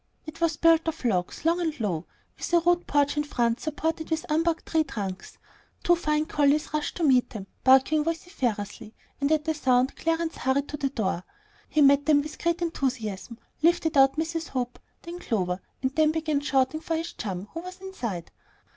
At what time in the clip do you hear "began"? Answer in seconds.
16.11-16.39